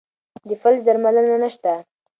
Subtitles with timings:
[0.47, 1.73] د فلج درملنه نشته.